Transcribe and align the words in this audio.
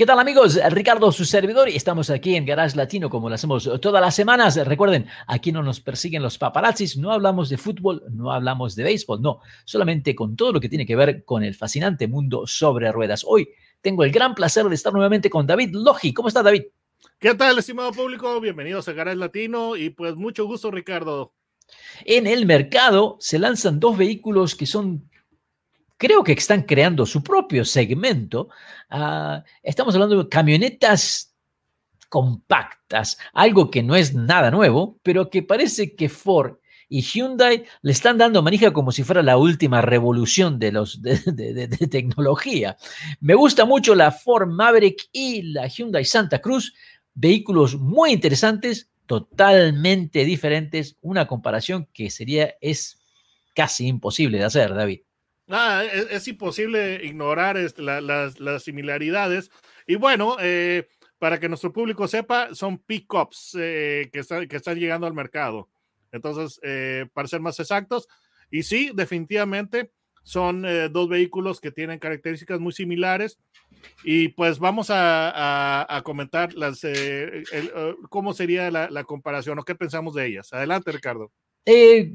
¿Qué 0.00 0.06
tal 0.06 0.18
amigos? 0.18 0.58
Ricardo, 0.70 1.12
su 1.12 1.26
servidor, 1.26 1.68
y 1.68 1.76
estamos 1.76 2.08
aquí 2.08 2.34
en 2.34 2.46
Garage 2.46 2.74
Latino 2.74 3.10
como 3.10 3.28
lo 3.28 3.34
hacemos 3.34 3.70
todas 3.82 4.00
las 4.00 4.14
semanas. 4.14 4.56
Recuerden, 4.66 5.06
aquí 5.26 5.52
no 5.52 5.62
nos 5.62 5.80
persiguen 5.80 6.22
los 6.22 6.38
paparazzis, 6.38 6.96
no 6.96 7.12
hablamos 7.12 7.50
de 7.50 7.58
fútbol, 7.58 8.02
no 8.10 8.32
hablamos 8.32 8.74
de 8.74 8.84
béisbol, 8.84 9.20
no, 9.20 9.40
solamente 9.66 10.14
con 10.14 10.36
todo 10.36 10.54
lo 10.54 10.60
que 10.60 10.70
tiene 10.70 10.86
que 10.86 10.96
ver 10.96 11.22
con 11.26 11.44
el 11.44 11.54
fascinante 11.54 12.08
mundo 12.08 12.46
sobre 12.46 12.90
ruedas. 12.90 13.26
Hoy 13.28 13.50
tengo 13.82 14.02
el 14.02 14.10
gran 14.10 14.34
placer 14.34 14.64
de 14.64 14.74
estar 14.74 14.90
nuevamente 14.90 15.28
con 15.28 15.46
David 15.46 15.72
Logi. 15.74 16.14
¿Cómo 16.14 16.28
está 16.28 16.42
David? 16.42 16.62
¿Qué 17.18 17.34
tal, 17.34 17.58
estimado 17.58 17.92
público? 17.92 18.40
Bienvenidos 18.40 18.88
a 18.88 18.94
Garage 18.94 19.18
Latino 19.18 19.76
y 19.76 19.90
pues 19.90 20.16
mucho 20.16 20.46
gusto, 20.46 20.70
Ricardo. 20.70 21.34
En 22.06 22.26
el 22.26 22.46
mercado 22.46 23.18
se 23.20 23.38
lanzan 23.38 23.78
dos 23.78 23.98
vehículos 23.98 24.54
que 24.54 24.64
son 24.64 25.09
creo 26.00 26.24
que 26.24 26.32
están 26.32 26.62
creando 26.62 27.04
su 27.04 27.22
propio 27.22 27.62
segmento. 27.62 28.48
Ah, 28.88 29.44
estamos 29.62 29.94
hablando 29.94 30.22
de 30.22 30.28
camionetas 30.30 31.36
compactas, 32.08 33.18
algo 33.34 33.70
que 33.70 33.82
no 33.82 33.94
es 33.94 34.14
nada 34.14 34.50
nuevo, 34.50 34.98
pero 35.02 35.28
que 35.28 35.42
parece 35.42 35.94
que 35.94 36.08
Ford 36.08 36.56
y 36.88 37.02
Hyundai 37.02 37.64
le 37.82 37.92
están 37.92 38.16
dando 38.16 38.42
manija 38.42 38.72
como 38.72 38.92
si 38.92 39.04
fuera 39.04 39.22
la 39.22 39.36
última 39.36 39.82
revolución 39.82 40.58
de, 40.58 40.72
los, 40.72 41.02
tecnología. 41.90 42.78
Me 43.20 43.34
gusta 43.34 43.66
mucho 43.66 43.94
la 43.94 44.10
Ford 44.10 44.48
Maverick 44.48 45.06
y 45.12 45.42
la 45.42 45.68
Hyundai 45.68 46.06
Santa 46.06 46.40
Cruz, 46.40 46.72
vehículos 47.12 47.78
muy 47.78 48.12
interesantes, 48.12 48.88
totalmente 49.04 50.24
diferentes, 50.24 50.96
una 51.02 51.26
comparación 51.26 51.86
que 51.92 52.08
sería, 52.08 52.54
es 52.62 52.98
casi 53.54 53.86
imposible 53.86 54.38
de 54.38 54.44
hacer, 54.44 54.74
David. 54.74 55.00
Ah, 55.52 55.84
es, 55.84 56.28
imposible 56.28 57.04
ignorar 57.04 57.56
este, 57.56 57.82
las, 57.82 58.62
similaridades. 58.62 59.50
Y 59.86 59.96
bueno, 59.96 60.36
eh, 60.40 60.86
para 61.18 61.40
que 61.40 61.48
nuestro 61.48 61.72
público 61.72 62.06
sepa, 62.06 62.54
son 62.54 62.78
pickups 62.78 63.56
eh, 63.58 64.10
que, 64.12 64.20
están, 64.20 64.78
llegando 64.78 65.08
al 65.08 65.14
mercado. 65.14 65.68
Entonces, 66.12 66.60
eh, 66.62 67.06
para 67.12 67.26
ser 67.26 67.40
más 67.40 67.58
exactos, 67.58 68.06
y 68.50 68.62
sí, 68.62 68.92
definitivamente 68.94 69.92
son 70.22 70.66
dos 70.92 71.08
vehículos 71.08 71.60
que 71.60 71.72
tienen 71.72 71.98
características 71.98 72.60
muy 72.60 72.72
similares. 72.72 73.38
Y 74.04 74.28
pues 74.28 74.58
vamos 74.58 74.88
a, 74.90 76.02
comentar 76.04 76.52
las, 76.54 76.82
cómo 78.08 78.34
sería 78.34 78.70
la 78.70 79.04
comparación 79.04 79.58
o 79.58 79.64
qué 79.64 79.74
pensamos 79.74 80.14
de 80.14 80.26
ellas. 80.26 80.52
Adelante, 80.52 80.92
Ricardo. 80.92 81.32
Eh, 81.64 82.12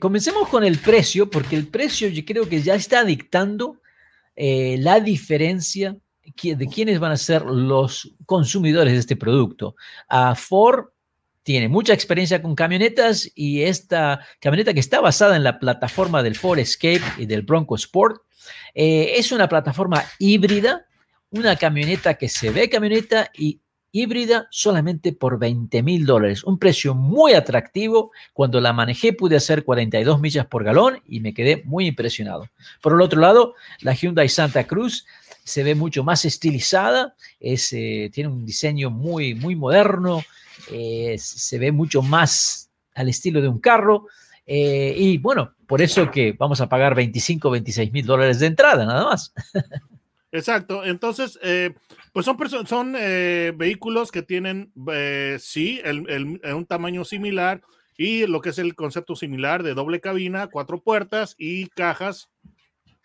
comencemos 0.00 0.48
con 0.48 0.64
el 0.64 0.78
precio, 0.78 1.28
porque 1.28 1.56
el 1.56 1.68
precio 1.68 2.08
yo 2.08 2.24
creo 2.24 2.48
que 2.48 2.62
ya 2.62 2.74
está 2.74 3.04
dictando 3.04 3.80
eh, 4.34 4.76
la 4.78 5.00
diferencia 5.00 5.96
de 6.24 6.66
quiénes 6.66 6.98
van 6.98 7.12
a 7.12 7.16
ser 7.16 7.42
los 7.42 8.12
consumidores 8.26 8.94
de 8.94 9.00
este 9.00 9.16
producto. 9.16 9.76
A 10.08 10.34
Ford 10.34 10.86
tiene 11.42 11.68
mucha 11.68 11.94
experiencia 11.94 12.42
con 12.42 12.56
camionetas 12.56 13.30
y 13.34 13.62
esta 13.62 14.20
camioneta 14.40 14.74
que 14.74 14.80
está 14.80 15.00
basada 15.00 15.36
en 15.36 15.44
la 15.44 15.60
plataforma 15.60 16.22
del 16.22 16.34
Ford 16.34 16.58
Escape 16.58 17.02
y 17.18 17.26
del 17.26 17.42
Bronco 17.42 17.76
Sport 17.76 18.22
eh, 18.74 19.12
es 19.16 19.30
una 19.32 19.48
plataforma 19.48 20.04
híbrida, 20.18 20.86
una 21.30 21.56
camioneta 21.56 22.14
que 22.14 22.28
se 22.28 22.50
ve 22.50 22.68
camioneta 22.68 23.30
y 23.32 23.60
híbrida 23.96 24.46
solamente 24.50 25.12
por 25.12 25.38
20 25.38 25.82
mil 25.82 26.04
dólares. 26.04 26.44
Un 26.44 26.58
precio 26.58 26.94
muy 26.94 27.32
atractivo. 27.32 28.12
Cuando 28.32 28.60
la 28.60 28.72
manejé 28.72 29.12
pude 29.12 29.36
hacer 29.36 29.64
42 29.64 30.20
millas 30.20 30.46
por 30.46 30.64
galón 30.64 31.00
y 31.06 31.20
me 31.20 31.32
quedé 31.32 31.62
muy 31.64 31.86
impresionado. 31.86 32.48
Por 32.82 32.92
el 32.92 33.00
otro 33.00 33.20
lado, 33.20 33.54
la 33.80 33.94
Hyundai 33.94 34.28
Santa 34.28 34.66
Cruz 34.66 35.06
se 35.44 35.62
ve 35.62 35.74
mucho 35.74 36.04
más 36.04 36.24
estilizada, 36.24 37.14
es, 37.38 37.72
eh, 37.72 38.10
tiene 38.12 38.28
un 38.28 38.44
diseño 38.44 38.90
muy, 38.90 39.34
muy 39.34 39.54
moderno, 39.54 40.22
eh, 40.72 41.16
se 41.18 41.58
ve 41.58 41.70
mucho 41.72 42.02
más 42.02 42.70
al 42.94 43.08
estilo 43.08 43.40
de 43.40 43.48
un 43.48 43.60
carro. 43.60 44.08
Eh, 44.46 44.94
y 44.96 45.18
bueno, 45.18 45.54
por 45.66 45.80
eso 45.80 46.10
que 46.10 46.32
vamos 46.32 46.60
a 46.60 46.68
pagar 46.68 46.94
25, 46.94 47.50
26 47.50 47.92
mil 47.92 48.04
dólares 48.04 48.40
de 48.40 48.46
entrada, 48.46 48.84
nada 48.84 49.04
más. 49.04 49.32
Exacto. 50.36 50.84
Entonces, 50.84 51.38
pues 52.12 52.26
son, 52.26 52.66
son 52.66 52.94
eh, 52.98 53.52
vehículos 53.56 54.12
que 54.12 54.22
tienen, 54.22 54.72
eh, 54.92 55.38
sí, 55.40 55.80
el, 55.82 56.40
un 56.42 56.66
tamaño 56.66 57.04
similar 57.04 57.62
y 57.96 58.26
lo 58.26 58.40
que 58.42 58.50
es 58.50 58.58
el 58.58 58.74
concepto 58.74 59.16
similar 59.16 59.62
de 59.62 59.72
doble 59.72 60.00
cabina, 60.00 60.48
cuatro 60.48 60.82
puertas 60.82 61.34
y 61.38 61.68
cajas 61.68 62.28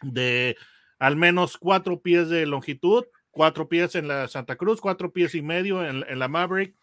de 0.02 0.58
al 1.00 1.16
menos 1.16 1.58
cuatro 1.58 2.02
pies 2.02 2.28
de 2.28 2.46
longitud, 2.46 3.06
cuatro 3.32 3.70
pies 3.70 3.96
en 3.96 4.10
la 4.10 4.28
Santa 4.28 4.58
Cruz, 4.58 4.82
cuatro 4.82 5.14
pies 5.14 5.34
y 5.34 5.42
medio 5.42 5.86
en, 5.86 6.20
la 6.20 6.28
Maverick, 6.28 6.76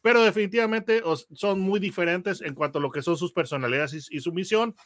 pero 0.00 0.22
definitivamente 0.22 1.02
son 1.34 1.60
muy 1.60 1.80
diferentes 1.80 2.40
en 2.40 2.54
cuanto 2.54 2.78
a 2.78 2.82
lo 2.82 2.90
que 2.90 3.02
son 3.02 3.16
sus 3.16 3.32
personalidades 3.32 4.08
y, 4.10 4.20
su 4.20 4.32
misión. 4.32 4.76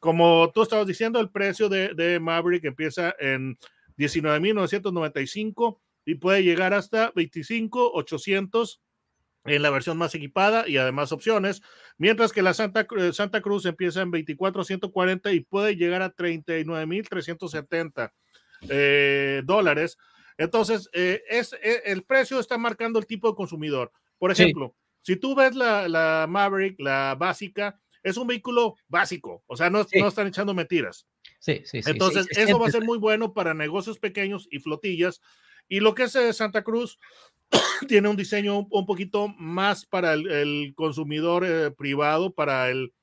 Como 0.00 0.50
tú 0.52 0.62
estabas 0.62 0.86
diciendo, 0.86 1.20
el 1.20 1.30
precio 1.30 1.68
de, 1.68 1.92
de 1.94 2.18
Maverick 2.18 2.64
empieza 2.64 3.14
en 3.18 3.58
19.995 3.96 5.78
y 6.04 6.16
puede 6.16 6.42
llegar 6.42 6.74
hasta 6.74 7.12
25,800 7.14 8.82
en 9.46 9.62
la 9.62 9.70
versión 9.70 9.96
más 9.98 10.14
equipada 10.14 10.68
y 10.68 10.76
además 10.78 11.12
opciones, 11.12 11.62
mientras 11.98 12.32
que 12.32 12.42
la 12.42 12.54
Santa, 12.54 12.86
Santa 13.12 13.42
Cruz 13.42 13.66
empieza 13.66 14.00
en 14.02 14.10
24,140 14.10 15.32
y 15.32 15.40
puede 15.40 15.76
llegar 15.76 16.02
a 16.02 16.10
39,370 16.10 18.12
eh, 18.68 19.42
dólares. 19.44 19.98
Entonces, 20.38 20.88
eh, 20.92 21.22
es, 21.28 21.52
eh, 21.62 21.82
el 21.84 22.02
precio 22.04 22.40
está 22.40 22.58
marcando 22.58 22.98
el 22.98 23.06
tipo 23.06 23.28
de 23.28 23.36
consumidor. 23.36 23.92
Por 24.18 24.32
ejemplo, 24.32 24.74
si 25.02 25.16
tú 25.16 25.34
ves 25.34 25.54
la, 25.54 25.88
la, 25.88 26.26
Maverick, 26.28 26.80
la 26.80 27.14
básica, 27.18 27.78
es 28.02 28.16
un 28.16 28.26
vehículo 28.26 28.76
básico, 28.88 29.42
o 29.46 29.56
sea, 29.56 29.70
no, 29.70 29.86
no 29.94 30.08
están 30.08 30.26
echando 30.26 30.54
mentiras. 30.54 31.06
Sí, 31.44 31.60
sí, 31.66 31.82
sí. 31.82 31.90
Entonces, 31.90 32.26
eso 32.30 32.58
va 32.58 32.68
a 32.68 32.70
ser 32.70 32.84
muy 32.84 32.96
bueno 32.96 33.34
para 33.34 33.52
negocios 33.52 33.98
pequeños 33.98 34.48
y 34.50 34.60
flotillas 34.60 35.20
y 35.68 35.80
lo 35.80 35.94
que 35.94 36.04
es 36.04 36.16
eh, 36.16 36.32
Santa 36.32 36.62
Cruz 36.62 36.98
tiene 37.88 38.08
un 38.08 38.16
diseño 38.16 38.66
un, 38.70 38.86
poquito 38.86 39.28
más 39.28 39.84
para 39.84 40.14
el, 40.14 40.72
consumidor 40.74 41.44
eh, 41.46 41.70
privado, 41.70 42.32
para 42.32 42.70
el 42.70 42.94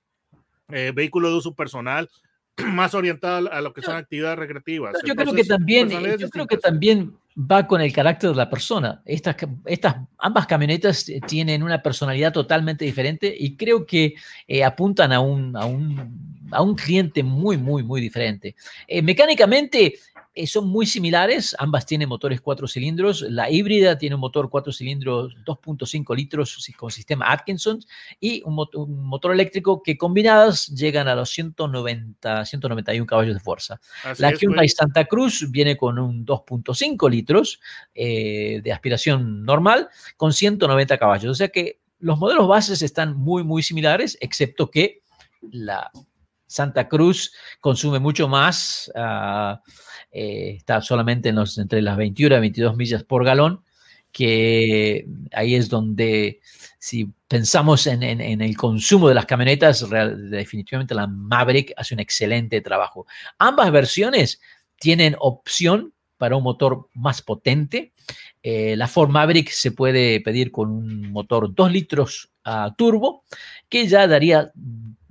eh, 0.69 0.91
vehículo 0.93 1.29
de 1.29 1.35
uso 1.35 1.53
personal, 1.53 2.09
más 2.65 2.95
orientado 2.95 3.51
a 3.51 3.61
lo 3.61 3.73
que 3.73 3.83
son 3.83 3.95
actividades 3.95 4.39
recreativas. 4.39 4.95
Yo 5.05 5.15
creo 5.15 5.33
que 5.33 5.43
también, 5.43 5.89
yo 6.17 6.29
creo 6.29 6.47
que 6.47 6.57
también 6.57 7.15
va 7.37 7.67
con 7.67 7.79
el 7.79 7.93
carácter 7.93 8.31
de 8.31 8.35
la 8.37 8.49
persona. 8.49 9.03
Estas, 9.05 9.35
estas 9.65 9.97
ambas 10.17 10.47
camionetas 10.47 11.05
tienen 11.27 11.61
una 11.61 11.81
personalidad 11.81 12.33
totalmente 12.33 12.85
diferente 12.85 13.31
y 13.37 13.55
creo 13.55 13.85
que 13.85 14.15
apuntan 14.65 15.13
a 15.13 15.21
un, 15.21 15.55
a 15.55 15.65
un, 15.65 16.40
a 16.51 16.61
un 16.61 16.75
cliente 16.75 17.23
muy, 17.23 17.57
muy, 17.57 17.83
muy 17.83 18.01
diferente. 18.01 18.55
mecánicamente, 19.03 19.95
eh, 20.33 20.47
son 20.47 20.67
muy 20.69 20.85
similares, 20.85 21.53
ambas 21.59 21.85
tienen 21.85 22.07
motores 22.07 22.39
cuatro 22.39 22.65
cilindros. 22.65 23.21
La 23.21 23.49
híbrida 23.49 23.97
tiene 23.97 24.15
un 24.15 24.21
motor 24.21 24.49
cuatro 24.49 24.71
cilindros 24.71 25.35
2.5 25.45 26.15
litros 26.15 26.71
con 26.77 26.89
sistema 26.89 27.29
Atkinson 27.29 27.79
y 28.19 28.41
un, 28.45 28.55
motor 28.55 29.33
eléctrico 29.33 29.83
que 29.83 29.97
combinadas 29.97 30.67
llegan 30.67 31.09
a 31.09 31.15
los 31.15 31.31
190, 31.31 32.45
191 32.45 33.05
caballos 33.05 33.33
de 33.33 33.39
fuerza. 33.41 33.81
la 34.19 34.31
Hyundai 34.31 34.69
Santa 34.69 35.03
Cruz 35.03 35.51
viene 35.51 35.75
con 35.75 35.99
un 35.99 36.25
2.5 36.25 37.09
litros 37.09 37.59
eh, 37.93 38.61
de 38.63 38.71
aspiración 38.71 39.43
normal 39.43 39.89
con 40.15 40.31
190 40.31 40.97
caballos. 40.97 41.31
O 41.31 41.35
sea 41.35 41.49
que 41.49 41.79
los 41.99 42.17
modelos 42.17 42.47
bases 42.47 42.81
están 42.81 43.17
muy, 43.17 43.43
muy 43.43 43.63
similares, 43.63 44.17
excepto 44.21 44.71
que 44.71 45.01
la 45.51 45.91
Santa 46.51 46.89
Cruz 46.89 47.31
consume 47.61 47.99
mucho 47.99 48.27
más. 48.27 48.91
Uh, 48.93 49.57
está 50.11 50.81
solamente 50.81 51.29
en 51.29 51.35
los, 51.35 51.57
entre 51.57 51.81
las 51.81 51.95
21 51.95 52.35
y 52.35 52.39
22 52.41 52.75
millas 52.75 53.03
por 53.05 53.23
galón, 53.23 53.63
que 54.11 55.07
ahí 55.31 55.55
es 55.55 55.69
donde, 55.69 56.41
si 56.77 57.09
pensamos 57.29 57.87
en, 57.87 58.03
el 58.03 58.57
consumo 58.57 59.07
de 59.07 59.15
las 59.15 59.25
camionetas, 59.25 59.87
definitivamente 59.89 60.93
la 60.93 61.07
Maverick 61.07 61.73
hace 61.77 61.93
un 61.93 62.01
excelente 62.01 62.59
trabajo. 62.59 63.05
Ambas 63.37 63.71
versiones 63.71 64.41
tienen 64.77 65.15
opción 65.19 65.93
para 66.17 66.35
un 66.35 66.43
motor 66.43 66.89
más 66.93 67.21
potente. 67.21 67.93
Eh, 68.43 68.75
la 68.75 68.87
Ford 68.87 69.09
Maverick 69.09 69.49
se 69.49 69.71
puede 69.71 70.19
pedir 70.21 70.51
con 70.51 70.71
un 70.71 71.11
motor 71.11 71.53
2 71.53 71.71
litros 71.71 72.31
a 72.43 72.73
turbo, 72.75 73.23
que 73.69 73.87
ya 73.87 74.07
daría 74.07 74.51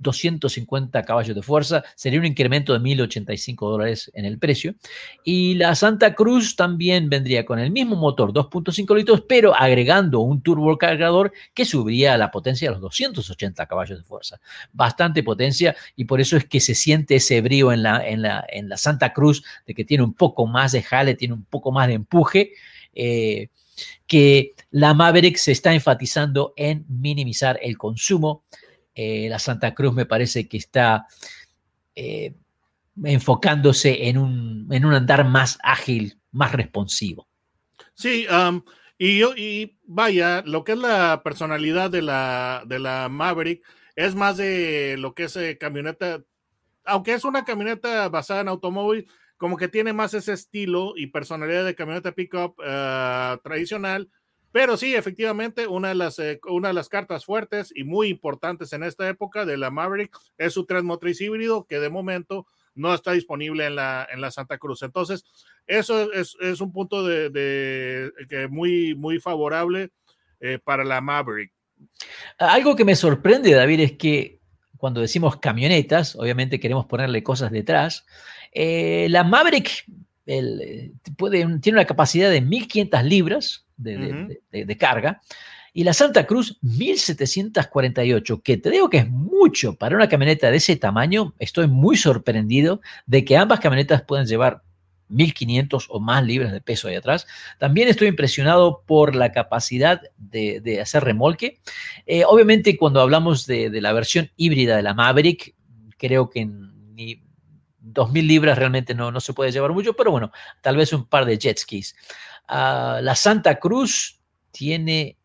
250 0.01 1.03
caballos 1.03 1.35
de 1.35 1.41
fuerza, 1.41 1.83
sería 1.95 2.19
un 2.19 2.25
incremento 2.25 2.73
de 2.73 2.79
1.085 2.79 3.69
dólares 3.69 4.11
en 4.13 4.25
el 4.25 4.39
precio. 4.39 4.75
Y 5.23 5.53
la 5.55 5.75
Santa 5.75 6.15
Cruz 6.15 6.55
también 6.55 7.09
vendría 7.09 7.45
con 7.45 7.59
el 7.59 7.71
mismo 7.71 7.95
motor, 7.95 8.33
2.5 8.33 8.95
litros, 8.95 9.23
pero 9.27 9.55
agregando 9.55 10.19
un 10.19 10.41
turbocargador 10.41 11.31
que 11.53 11.65
subiría 11.65 12.17
la 12.17 12.31
potencia 12.31 12.69
a 12.69 12.73
los 12.73 12.81
280 12.81 13.65
caballos 13.67 13.99
de 13.99 14.03
fuerza. 14.03 14.39
Bastante 14.73 15.23
potencia 15.23 15.75
y 15.95 16.05
por 16.05 16.19
eso 16.19 16.35
es 16.35 16.45
que 16.45 16.59
se 16.59 16.75
siente 16.75 17.15
ese 17.15 17.41
brío 17.41 17.71
en 17.71 17.83
la, 17.83 18.05
en 18.05 18.23
la, 18.23 18.43
en 18.49 18.69
la 18.69 18.77
Santa 18.77 19.13
Cruz 19.13 19.43
de 19.67 19.75
que 19.75 19.85
tiene 19.85 20.03
un 20.03 20.13
poco 20.13 20.47
más 20.47 20.71
de 20.71 20.81
jale, 20.81 21.15
tiene 21.15 21.35
un 21.35 21.45
poco 21.45 21.71
más 21.71 21.87
de 21.87 21.93
empuje. 21.93 22.51
Eh, 22.93 23.49
que 24.05 24.53
la 24.71 24.93
Maverick 24.93 25.37
se 25.37 25.51
está 25.51 25.73
enfatizando 25.73 26.53
en 26.57 26.85
minimizar 26.87 27.59
el 27.61 27.77
consumo 27.77 28.43
eh, 28.93 29.27
la 29.29 29.39
Santa 29.39 29.73
Cruz 29.73 29.93
me 29.93 30.05
parece 30.05 30.47
que 30.47 30.57
está 30.57 31.07
eh, 31.95 32.35
enfocándose 33.03 34.07
en 34.07 34.17
un, 34.17 34.67
en 34.71 34.85
un 34.85 34.93
andar 34.93 35.25
más 35.25 35.57
ágil, 35.63 36.19
más 36.31 36.51
responsivo. 36.51 37.27
Sí, 37.93 38.27
y, 38.97 39.17
yo, 39.17 39.33
y 39.35 39.77
vaya, 39.85 40.43
lo 40.45 40.63
que 40.63 40.73
es 40.73 40.77
la 40.77 41.21
personalidad 41.23 41.89
de 41.89 42.01
la, 42.01 42.63
de 42.65 42.79
la 42.79 43.09
Maverick 43.09 43.63
es 43.95 44.15
más 44.15 44.37
de 44.37 44.97
lo 44.97 45.13
que 45.13 45.23
es 45.23 45.35
eh, 45.35 45.57
camioneta, 45.57 46.23
aunque 46.85 47.13
es 47.13 47.23
una 47.23 47.45
camioneta 47.45 48.09
basada 48.09 48.41
en 48.41 48.49
automóvil, 48.49 49.07
como 49.41 49.57
que 49.57 49.67
tiene 49.67 49.91
más 49.91 50.13
ese 50.13 50.33
estilo 50.33 50.93
y 50.95 51.07
personalidad 51.07 51.65
de 51.65 51.73
camioneta 51.73 52.11
pickup 52.11 52.57
tradicional, 53.41 54.07
pero 54.51 54.77
sí, 54.77 54.93
efectivamente, 54.93 55.65
una 55.65 55.89
de, 55.89 55.95
las, 55.95 56.19
eh, 56.19 56.39
una 56.47 56.67
de 56.67 56.75
las 56.75 56.89
cartas 56.89 57.25
fuertes 57.25 57.73
y 57.75 57.83
muy 57.83 58.09
importantes 58.09 58.71
en 58.71 58.83
esta 58.83 59.09
época 59.09 59.45
de 59.45 59.57
la 59.57 59.71
Maverick 59.71 60.15
es 60.37 60.53
su 60.53 60.67
tres 60.67 60.83
motriz 60.83 61.19
híbrido, 61.21 61.65
que 61.65 61.79
de 61.79 61.89
momento 61.89 62.45
no 62.75 62.93
está 62.93 63.13
disponible 63.13 63.65
en 63.65 63.77
la, 63.77 64.07
en 64.11 64.21
la 64.21 64.29
Santa 64.29 64.59
Cruz. 64.59 64.83
Entonces, 64.83 65.23
eso 65.65 66.13
es, 66.13 66.35
un 66.61 66.71
punto 66.71 67.03
de, 67.03 67.31
de, 67.31 68.47
muy, 68.47 68.93
muy 68.93 69.19
favorable 69.19 69.89
eh, 70.39 70.59
para 70.63 70.83
la 70.83 71.01
Maverick. 71.01 71.51
Algo 72.37 72.75
que 72.75 72.85
me 72.85 72.95
sorprende, 72.95 73.53
David, 73.53 73.79
es 73.79 73.91
que 73.93 74.40
cuando 74.81 74.99
decimos 74.99 75.37
camionetas, 75.37 76.15
obviamente 76.15 76.59
queremos 76.59 76.87
ponerle 76.87 77.21
cosas 77.21 77.51
detrás. 77.51 78.03
Eh, 78.51 79.05
la 79.11 79.23
Maverick 79.23 79.85
el, 80.25 80.93
puede, 81.17 81.45
tiene 81.59 81.77
una 81.77 81.85
capacidad 81.85 82.31
de 82.31 82.41
1500 82.41 83.03
libras, 83.03 83.67
de, 83.77 84.77
carga. 84.79 85.21
Y 85.71 85.83
la 85.83 85.93
Santa 85.93 86.25
Cruz, 86.25 86.57
1748, 86.63 88.41
que 88.41 88.57
te 88.57 88.71
digo 88.71 88.89
que 88.89 88.97
es 88.97 89.07
mucho 89.07 89.75
para 89.75 89.95
una 89.95 90.09
camioneta 90.09 90.49
de 90.49 90.57
ese 90.57 90.75
tamaño. 90.77 91.35
Estoy 91.37 91.67
muy 91.67 91.95
sorprendido 91.95 92.81
de 93.05 93.23
que 93.23 93.37
ambas 93.37 93.59
camionetas 93.59 94.01
puedan 94.01 94.25
llevar 94.25 94.63
1500 95.11 95.87
o 95.89 95.99
más 95.99 96.23
libras 96.23 96.51
de 96.51 96.61
peso 96.61 96.87
ahí 96.87 96.95
atrás. 96.95 97.27
También 97.59 97.87
estoy 97.87 98.07
impresionado 98.07 98.83
por 98.85 99.15
la 99.15 99.31
capacidad 99.31 100.01
de, 100.17 100.79
hacer 100.81 101.03
remolque. 101.03 101.59
Eh, 102.05 102.23
obviamente, 102.25 102.77
cuando 102.77 103.01
hablamos 103.01 103.45
de, 103.45 103.69
la 103.81 103.93
versión 103.93 104.31
híbrida 104.35 104.75
de 104.75 104.83
la 104.83 104.93
Maverick, 104.93 105.55
creo 105.97 106.29
que 106.29 106.45
ni 106.45 107.23
2000 107.79 108.27
libras 108.27 108.57
realmente 108.57 108.93
no, 108.93 109.11
no 109.11 109.19
se 109.19 109.33
puede 109.33 109.51
llevar 109.51 109.71
mucho, 109.71 109.93
pero 109.93 110.11
bueno, 110.11 110.31
tal 110.61 110.77
vez 110.77 110.93
un 110.93 111.05
par 111.05 111.25
de 111.25 111.37
jet 111.37 111.57
skis. 111.57 111.95
Ah, 112.47 112.99
la 113.01 113.15
Santa 113.15 113.59
Cruz 113.59 114.19
tiene 114.51 115.17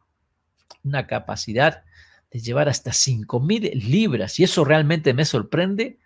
una 0.85 1.07
capacidad 1.07 1.83
de 2.31 2.41
llevar 2.41 2.69
hasta 2.69 2.91
5.000 2.91 3.73
libras 3.83 4.39
y 4.39 4.45
eso 4.45 4.65
realmente 4.65 5.15
me 5.15 5.25
sorprende 5.25 5.99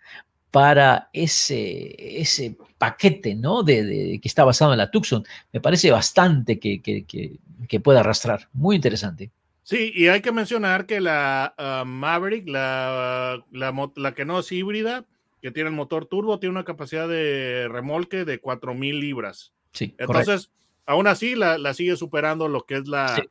para 0.51 1.09
ese, 1.13 2.19
ese 2.19 2.57
paquete 2.77 3.35
¿no? 3.35 3.63
De, 3.63 4.19
que 4.21 4.27
está 4.27 4.43
basado 4.43 4.73
en 4.73 4.77
la 4.77 4.91
Tucson. 4.91 5.23
Me 5.51 5.61
parece 5.61 5.89
bastante 5.91 6.59
que, 6.59 6.81
que, 6.81 7.05
que, 7.05 7.79
pueda 7.79 8.01
arrastrar. 8.01 8.49
Muy 8.53 8.75
interesante. 8.75 9.31
Sí, 9.63 9.91
y 9.95 10.07
hay 10.07 10.21
que 10.21 10.31
mencionar 10.31 10.85
que 10.85 10.99
la 10.99 11.53
ah, 11.57 11.83
Maverick, 11.85 12.47
la, 12.47 13.43
la, 13.51 14.13
que 14.13 14.25
no 14.25 14.39
es 14.39 14.51
híbrida, 14.51 15.05
que 15.41 15.51
tiene 15.51 15.69
el 15.69 15.75
motor 15.75 16.05
turbo, 16.05 16.39
tiene 16.39 16.51
una 16.51 16.65
capacidad 16.65 17.07
de 17.07 17.67
remolque 17.69 18.25
de 18.25 18.41
4.000 18.41 18.99
libras. 18.99 19.53
Sí, 19.71 19.95
Entonces, 19.97 20.51
aún 20.85 21.07
así 21.07 21.35
la, 21.35 21.73
sigue 21.73 21.95
superando 21.95 22.49
lo 22.49 22.65
que 22.65 22.75
es 22.75 22.87
la, 22.87 23.23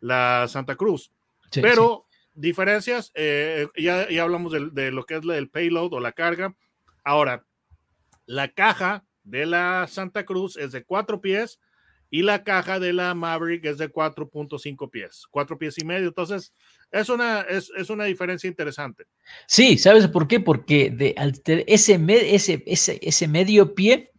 la 0.00 0.46
Santa 0.48 0.76
Cruz. 0.76 1.10
Pero 1.50 2.06
diferencias, 2.34 3.12
eh, 3.14 3.66
ya, 3.76 4.08
ya, 4.10 4.22
hablamos 4.24 4.52
de, 4.52 4.90
lo 4.90 5.04
que 5.04 5.16
es 5.16 5.24
el 5.24 5.48
payload 5.48 5.94
o 5.94 6.00
la 6.00 6.12
carga. 6.12 6.54
Ahora, 7.06 7.46
la 8.26 8.48
caja 8.48 9.04
de 9.22 9.46
la 9.46 9.86
Santa 9.86 10.24
Cruz 10.24 10.56
es 10.56 10.72
de 10.72 10.82
cuatro 10.82 11.20
pies 11.20 11.60
y 12.10 12.22
la 12.22 12.42
caja 12.42 12.80
de 12.80 12.92
la 12.92 13.14
Maverick 13.14 13.64
es 13.64 13.78
de 13.78 13.92
4.5 13.92 14.90
pies, 14.90 15.22
cuatro 15.30 15.56
pies 15.56 15.78
y 15.78 15.84
medio. 15.84 16.08
Entonces, 16.08 16.52
es 16.90 17.08
una, 17.08 17.42
es, 17.42 17.70
es 17.76 17.90
una 17.90 18.06
diferencia 18.06 18.48
interesante. 18.48 19.04
Sí, 19.46 19.78
¿sabes 19.78 20.08
por 20.08 20.26
qué? 20.26 20.40
Porque 20.40 20.90
de, 20.90 21.14
ese, 21.68 22.04
ese, 22.08 22.64
ese, 22.66 22.98
ese 23.00 23.28
medio 23.28 23.76
pie 23.76 24.10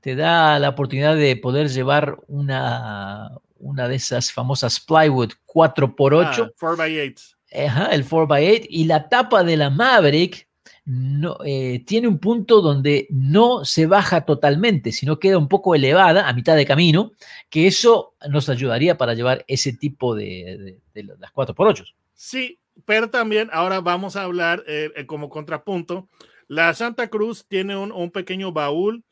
te 0.00 0.14
da 0.14 0.58
la 0.58 0.70
oportunidad 0.70 1.14
de 1.14 1.36
poder 1.36 1.68
llevar 1.68 2.16
una, 2.28 3.30
una 3.58 3.88
de 3.88 3.96
esas 3.96 4.32
famosas 4.32 4.80
plywood 4.80 5.32
4x8. 5.46 6.54
4x8. 6.58 7.36
Ajá, 7.66 7.86
el 7.88 8.08
4x8. 8.08 8.66
Y 8.70 8.84
la 8.86 9.10
tapa 9.10 9.44
de 9.44 9.58
la 9.58 9.68
Maverick 9.68 10.48
no, 10.84 11.38
eh, 11.44 11.84
tiene 11.86 12.08
un 12.08 12.18
punto 12.18 12.60
donde 12.60 13.06
no 13.10 13.64
se 13.64 13.86
baja 13.86 14.24
totalmente, 14.24 14.92
sino 14.92 15.18
queda 15.18 15.38
un 15.38 15.48
poco 15.48 15.74
elevada 15.74 16.28
a 16.28 16.32
mitad 16.32 16.56
de 16.56 16.66
camino, 16.66 17.12
que 17.48 17.66
eso 17.66 18.14
nos 18.28 18.48
ayudaría 18.48 18.96
para 18.96 19.14
llevar 19.14 19.44
ese 19.48 19.72
tipo 19.72 20.14
de, 20.14 20.78
las 20.94 21.32
4x8. 21.32 21.94
Sí, 22.14 22.58
pero 22.84 23.10
también 23.10 23.48
ahora 23.52 23.80
vamos 23.80 24.16
a 24.16 24.24
hablar 24.24 24.64
eh, 24.66 24.90
eh, 24.96 25.06
como 25.06 25.28
contrapunto. 25.28 26.08
La 26.48 26.74
Santa 26.74 27.08
Cruz 27.08 27.46
tiene 27.46 27.76
un, 27.76 27.92
un 27.92 28.10
pequeño 28.10 28.52
baúl 28.52 29.04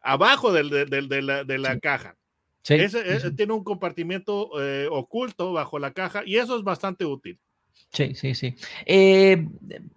abajo 0.00 0.52
del, 0.52 0.68
de, 0.70 1.22
la, 1.22 1.44
de 1.44 1.58
la 1.58 1.78
caja. 1.80 2.16
Ese, 2.66 3.30
tiene 3.32 3.52
un 3.52 3.62
compartimiento 3.62 4.50
eh, 4.62 4.88
oculto 4.90 5.52
bajo 5.52 5.78
la 5.78 5.92
caja 5.92 6.22
y 6.24 6.36
eso 6.36 6.56
es 6.56 6.62
bastante 6.62 7.04
útil. 7.04 7.38
Sí, 7.94 8.12
sí, 8.16 8.34
sí. 8.34 8.56
Eh, 8.86 9.46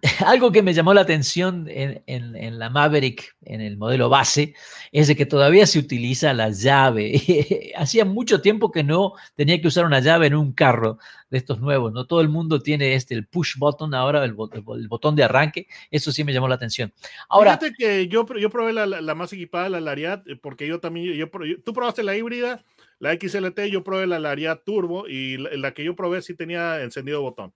algo 0.24 0.52
que 0.52 0.62
me 0.62 0.72
llamó 0.72 0.94
la 0.94 1.00
atención 1.00 1.66
en, 1.68 2.58
la 2.58 2.70
Maverick, 2.70 3.36
en 3.44 3.60
el 3.60 3.76
modelo 3.76 4.08
base, 4.08 4.54
es 4.92 5.08
de 5.08 5.16
que 5.16 5.26
todavía 5.26 5.66
se 5.66 5.80
utiliza 5.80 6.32
la 6.32 6.50
llave. 6.50 7.72
Hacía 7.76 8.04
mucho 8.04 8.40
tiempo 8.40 8.70
que 8.70 8.84
no 8.84 9.14
tenía 9.34 9.60
que 9.60 9.66
usar 9.66 9.84
una 9.84 9.98
llave 9.98 10.28
en 10.28 10.36
un 10.36 10.52
carro 10.52 10.98
de 11.28 11.38
estos 11.38 11.60
nuevos, 11.60 11.92
¿no? 11.92 12.06
Todo 12.06 12.20
el 12.20 12.28
mundo 12.28 12.60
tiene 12.62 12.94
este, 12.94 13.14
el 13.14 13.26
push 13.26 13.56
button 13.58 13.92
ahora, 13.94 14.24
el, 14.24 14.32
botón 14.34 15.16
de 15.16 15.24
arranque. 15.24 15.66
Eso 15.90 16.12
sí 16.12 16.22
me 16.22 16.32
llamó 16.32 16.46
la 16.46 16.54
atención. 16.54 16.92
Ahora, 17.28 17.58
Fíjate 17.58 17.74
que 17.76 18.06
yo, 18.06 18.24
yo 18.38 18.48
probé 18.48 18.72
la, 18.74 19.14
más 19.16 19.32
equipada, 19.32 19.68
la 19.68 19.80
Lariat, 19.80 20.24
eh, 20.28 20.36
porque 20.36 20.68
yo 20.68 20.78
también, 20.78 21.14
yo, 21.14 21.28
tú 21.64 21.72
probaste 21.72 22.04
la 22.04 22.16
híbrida, 22.16 22.64
la 23.00 23.12
XLT, 23.14 23.62
yo 23.72 23.82
probé 23.82 24.06
la 24.06 24.20
Lariat 24.20 24.62
Turbo 24.64 25.08
y 25.08 25.36
la 25.36 25.74
que 25.74 25.82
yo 25.82 25.96
probé 25.96 26.22
sí 26.22 26.34
tenía 26.34 26.80
encendido 26.80 27.22
botón. 27.22 27.52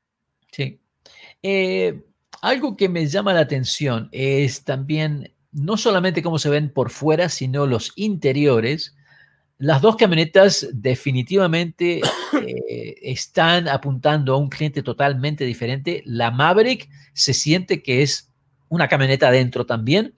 Sí. 0.53 0.81
Eh, 1.43 2.01
algo 2.41 2.77
que 2.77 2.89
me 2.89 3.07
llama 3.07 3.33
la 3.33 3.41
atención 3.41 4.09
es 4.13 4.65
también 4.65 5.33
no 5.53 5.77
solamente 5.77 6.23
cómo 6.23 6.39
se 6.39 6.51
ven 6.51 6.73
por 6.73 6.91
fuera, 6.91 7.29
sino 7.29 7.67
los 7.67 7.93
interiores. 7.97 8.95
Las 9.59 9.83
dos 9.83 9.97
camionetas 9.97 10.69
definitivamente 10.73 12.01
eh, 12.47 12.95
están 13.03 13.69
apuntando 13.69 14.35
a 14.35 14.39
un 14.39 14.49
cliente 14.49 14.83
totalmente 14.83 15.45
diferente. 15.45 16.03
La 16.07 16.31
Maverick 16.31 16.89
se 17.13 17.35
siente 17.35 17.83
que 17.83 18.03
es 18.03 18.31
una 18.69 18.89
camioneta 18.89 19.29
adentro 19.29 19.67
también. 19.67 20.15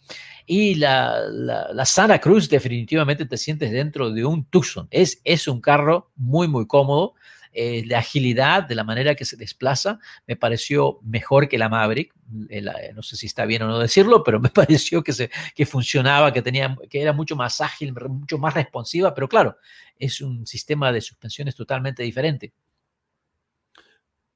Y 0.46 0.74
la, 0.74 1.20
la, 1.30 1.86
Santa 1.86 2.20
Cruz 2.20 2.50
definitivamente 2.50 3.24
te 3.24 3.38
sientes 3.38 3.70
dentro 3.72 4.10
de 4.10 4.24
un 4.26 4.44
Tucson. 4.44 4.86
Es, 4.90 5.20
es 5.24 5.48
un 5.48 5.60
carro 5.60 6.10
muy, 6.16 6.48
muy 6.48 6.66
cómodo. 6.66 7.14
Eh, 7.56 7.84
la 7.86 8.00
agilidad 8.00 8.64
de 8.64 8.74
la 8.74 8.82
manera 8.82 9.14
que 9.14 9.24
se 9.24 9.36
desplaza 9.36 10.00
me 10.26 10.34
pareció 10.34 10.98
mejor 11.02 11.48
que 11.48 11.56
la 11.56 11.68
Maverick. 11.68 12.12
Eh, 12.50 12.64
eh, 12.64 12.92
no 12.92 13.02
sé 13.02 13.16
si 13.16 13.26
está 13.26 13.46
bien 13.46 13.62
o 13.62 13.68
no 13.68 13.78
decirlo, 13.78 14.24
pero 14.24 14.40
me 14.40 14.48
pareció 14.48 15.04
que, 15.04 15.12
se, 15.12 15.30
que 15.54 15.64
funcionaba, 15.64 16.32
que, 16.32 16.42
tenía, 16.42 16.76
que 16.90 17.00
era 17.00 17.12
mucho 17.12 17.36
más 17.36 17.60
ágil, 17.60 17.94
mucho 18.08 18.38
más 18.38 18.54
responsiva, 18.54 19.14
pero 19.14 19.28
claro, 19.28 19.56
es 19.96 20.20
un 20.20 20.44
sistema 20.48 20.90
de 20.90 21.00
suspensiones 21.00 21.54
totalmente 21.54 22.02
diferente. 22.02 22.52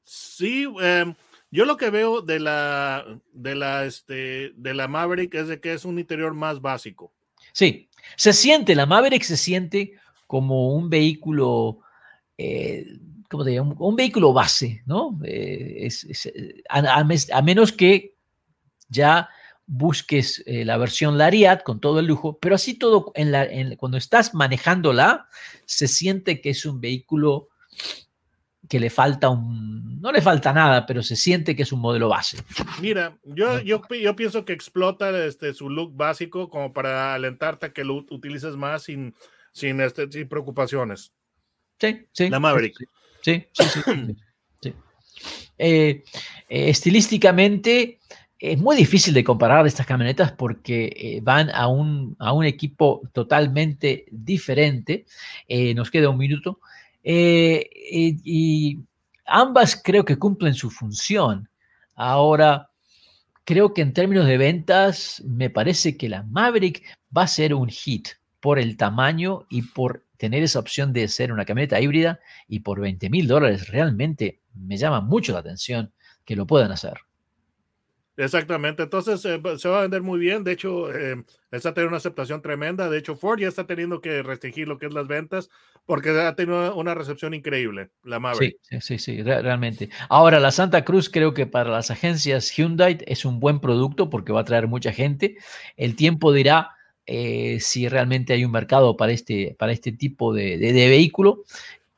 Sí, 0.03 0.67
em, 0.81 1.15
yo 1.51 1.65
lo 1.65 1.77
que 1.77 1.91
veo 1.91 2.23
de 2.23 2.39
la, 2.39 3.05
de 3.33 3.55
la, 3.57 3.85
este, 3.85 4.53
de 4.55 4.75
la 4.75 4.87
Maverick 4.87 5.35
es 5.35 5.49
de 5.49 5.61
que 5.61 5.73
es 5.73 5.85
un 5.85 5.99
interior 5.99 6.35
más 6.35 6.61
básico. 6.61 7.13
Sí, 7.53 7.91
se 8.17 8.33
siente, 8.33 8.77
la 8.77 8.87
Maverick 8.87 9.25
se 9.25 9.37
siente 9.37 9.99
como 10.29 10.73
un 10.75 10.89
vehículo, 10.89 11.81
eh, 12.39 12.87
¿cómo 13.29 13.45
te 13.45 13.51
digo? 13.51 13.65
Un, 13.79 13.97
vehículo 13.97 14.33
base, 14.33 14.83
¿no? 14.87 15.19
Eh, 15.25 15.89
a, 16.69 17.43
menos 17.43 17.73
que 17.73 18.15
ya 18.89 19.29
busques 19.67 20.43
eh, 20.47 20.65
la 20.65 20.79
versión 20.79 21.19
Lariat 21.19 21.63
con 21.63 21.81
todo 21.81 22.01
el 22.01 22.07
lujo, 22.07 22.39
pero 22.39 22.55
así 22.55 22.79
todo, 22.79 23.13
en 23.15 23.33
la, 23.33 23.47
cuando 23.77 23.99
estás 23.99 24.35
manejándola, 24.35 25.29
se 25.67 25.89
siente 25.89 26.41
que 26.41 26.51
es 26.51 26.65
un 26.65 26.81
vehículo 26.81 27.49
que 28.69 28.81
le 28.81 28.91
falta 28.91 29.29
un, 29.29 30.01
no 30.01 30.13
le 30.13 30.23
falta 30.23 30.53
nada, 30.53 30.87
pero 30.87 31.03
se 31.03 31.17
siente 31.17 31.57
que 31.57 31.63
es 31.63 31.73
un 31.73 31.81
modelo 31.81 32.09
base. 32.09 32.39
Mira, 32.81 33.19
yo, 33.25 33.61
yo, 33.61 33.83
yo 33.89 34.17
pienso 34.17 34.45
que 34.45 34.53
explota 34.53 35.25
este, 35.25 35.53
su 35.55 35.69
look 35.71 35.97
básico 35.97 36.49
como 36.49 36.73
para 36.73 37.15
alentarte 37.15 37.67
a 37.67 37.73
que 37.73 37.85
lo 37.85 37.95
utilices 37.97 38.57
más 38.57 38.85
sin, 38.85 39.15
sin, 39.53 39.81
este, 39.81 40.11
sin 40.11 40.29
preocupaciones. 40.29 41.13
Sí, 41.79 42.07
sí. 42.13 42.29
La 42.29 42.41
Maverick. 42.41 42.77
Sí, 43.23 43.45
sí, 43.53 43.65
sí. 43.65 44.75
Eh, 45.61 46.05
eh, 46.49 46.71
estilísticamente 46.71 47.99
es 48.39 48.59
muy 48.61 48.77
difícil 48.77 49.13
de 49.13 49.25
comparar 49.25 49.67
estas 49.67 49.87
camionetas 49.87 50.31
porque 50.31 50.93
eh, 50.95 51.21
van 51.21 51.51
a 51.51 51.67
un, 51.67 52.15
a 52.21 52.33
un, 52.33 52.45
equipo 52.45 53.03
totalmente 53.13 54.07
diferente. 54.13 55.05
nos 55.75 55.91
queda 55.91 56.11
un 56.11 56.19
minuto. 56.19 56.61
y 57.03 58.79
ambas 59.27 59.81
creo 59.83 60.05
que 60.05 60.17
cumplen 60.17 60.55
su 60.55 60.71
función. 60.71 61.49
Ahora, 61.97 62.71
creo 63.45 63.75
que 63.75 63.83
en 63.83 63.93
términos 63.93 64.27
de 64.27 64.39
ventas, 64.39 65.23
me 65.27 65.51
parece 65.51 65.97
que 65.97 66.09
la 66.09 66.23
Maverick 66.23 66.85
va 67.17 67.23
a 67.23 67.27
ser 67.27 67.55
un 67.55 67.69
hit 67.69 68.09
por 68.41 68.59
el 68.59 68.77
tamaño 68.77 69.47
y 69.49 69.63
por 69.63 70.05
tener 70.19 70.43
esa 70.43 70.59
opción 70.59 70.93
de 70.93 71.09
ser 71.09 71.33
una 71.33 71.47
camioneta 71.47 71.81
híbrida 71.81 72.21
y 72.47 72.61
por 72.61 72.81
20 72.81 73.09
mil 73.09 73.27
dólares 73.27 73.69
realmente 73.69 74.41
me 74.55 74.77
llama 74.77 75.01
mucho 75.01 75.33
la 75.33 75.39
atención 75.39 75.93
que 76.25 76.37
lo 76.37 76.47
puedan 76.47 76.71
hacer. 76.73 76.99
Exactamente, 78.19 78.83
entonces 78.83 79.25
eh, 79.25 79.41
se 79.59 79.69
va 79.69 79.79
a 79.79 79.83
vender 79.83 80.03
muy 80.03 80.19
bien, 80.19 80.43
de 80.43 80.51
hecho 80.51 80.93
eh, 80.93 81.23
está 81.53 81.73
teniendo 81.73 81.91
una 81.91 81.99
aceptación 81.99 82.43
tremenda, 82.43 82.91
de 82.91 82.99
hecho 82.99 83.15
Ford 83.15 83.39
ya 83.39 83.47
está 83.47 83.65
teniendo 83.65 84.01
que 84.01 84.25
restringir 84.25 84.67
lo 84.67 84.77
que 84.77 84.87
es 84.87 84.93
las 84.93 85.07
ventas 85.07 85.51
porque 85.87 86.11
ha 86.11 86.35
tenido 86.35 86.75
una 86.75 86.97
recepción 86.97 87.33
increíble, 87.33 87.91
la 88.03 88.19
Maverick. 88.19 88.57
Sí, 88.61 88.81
sí, 88.81 88.99
sí, 88.99 89.23
realmente. 89.23 89.89
Ahora, 90.09 90.41
la 90.41 90.51
Santa 90.51 90.85
Cruz 90.85 91.09
creo 91.09 91.33
que 91.33 91.47
para 91.47 91.71
las 91.71 91.93
agencias 91.93 92.51
Hyundai 92.51 92.99
es 93.07 93.25
un 93.25 93.39
buen 93.39 93.61
producto 93.61 94.11
porque 94.11 94.33
va 94.33 94.41
a 94.41 94.45
traer 94.45 94.67
mucha 94.67 94.93
gente, 94.93 95.37
el 95.77 95.95
tiempo 95.95 96.33
dirá 96.33 96.73
eh, 97.11 97.59
si 97.61 97.89
realmente 97.89 98.35
hay 98.35 98.45
un 98.45 98.53
mercado 98.53 98.95
para 98.95 99.13
este, 99.13 99.57
para 99.59 99.73
este 99.73 99.93
tipo 99.93 100.35
de, 100.35 100.59
vehículo. 100.59 101.45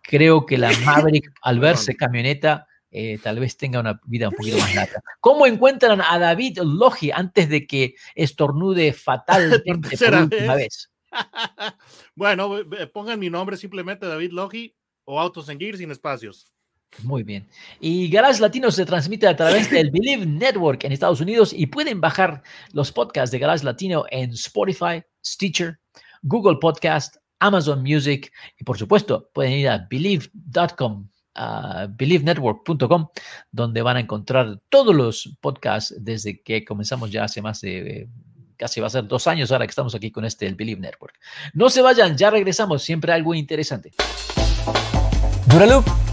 Creo 0.00 0.46
que 0.46 0.56
la 0.56 0.70
Maverick, 0.84 1.32
al 1.42 1.58
verse 1.58 1.96
camioneta, 1.96 2.68
eh, 2.92 3.18
tal 3.20 3.40
vez 3.40 3.56
tenga 3.56 3.80
una 3.80 4.00
vida 4.04 4.28
un 4.28 4.36
poquito 4.36 4.58
más 4.58 4.72
larga. 4.72 5.02
¿Cómo 5.18 5.48
encuentran 5.48 6.00
a 6.00 6.16
David 6.20 6.58
Logi 6.58 7.10
antes 7.10 7.48
de 7.48 7.66
que 7.66 7.96
estornude 8.14 8.92
fatalmente 8.92 9.96
por 9.98 10.14
última 10.14 10.54
vez? 10.54 10.92
bueno, 12.14 12.60
pongan 12.92 13.18
mi 13.18 13.30
nombre 13.30 13.56
simplemente 13.56 14.06
David 14.06 14.30
Logi 14.30 14.76
o 15.06 15.18
Autos 15.18 15.48
en 15.48 15.58
Gear 15.58 15.76
sin 15.76 15.90
espacios. 15.90 16.52
Muy 17.02 17.22
bien. 17.22 17.48
Y 17.80 18.08
Garage 18.10 18.40
Latino 18.40 18.70
se 18.70 18.84
transmite 18.84 19.26
a 19.26 19.36
través 19.36 19.70
del 19.70 19.90
Believe 19.92 20.26
Network 20.26 20.84
en 20.84 20.92
Estados 20.92 21.20
Unidos 21.20 21.52
y 21.52 21.66
pueden 21.66 22.00
bajar 22.00 22.42
los 22.72 22.92
podcasts 22.92 23.30
de 23.30 23.38
Garage 23.38 23.64
Latino 23.64 24.04
en 24.10 24.30
Spotify, 24.30 25.02
Stitcher, 25.24 25.78
Google 26.22 26.58
Podcast, 26.60 27.16
Amazon 27.38 27.82
Music 27.82 28.32
y 28.58 28.64
por 28.64 28.76
supuesto 28.78 29.30
pueden 29.32 29.52
ir 29.52 29.68
a 29.68 29.86
believe.com, 29.88 31.08
uh, 31.36 31.88
believenetwork.com, 31.90 33.08
donde 33.50 33.82
van 33.82 33.96
a 33.96 34.00
encontrar 34.00 34.60
todos 34.68 34.94
los 34.94 35.36
podcasts 35.40 35.94
desde 35.98 36.42
que 36.42 36.64
comenzamos 36.64 37.10
ya 37.10 37.24
hace 37.24 37.40
más 37.40 37.60
de... 37.62 38.08
casi 38.56 38.80
va 38.80 38.88
a 38.88 38.90
ser 38.90 39.06
dos 39.06 39.26
años 39.26 39.50
ahora 39.52 39.66
que 39.66 39.70
estamos 39.70 39.94
aquí 39.94 40.10
con 40.10 40.24
este 40.24 40.46
el 40.46 40.54
Believe 40.54 40.80
Network. 40.80 41.18
No 41.54 41.70
se 41.70 41.80
vayan, 41.80 42.16
ya 42.16 42.30
regresamos, 42.30 42.82
siempre 42.82 43.12
algo 43.12 43.34
interesante. 43.34 43.92
Duraloop 45.46 46.09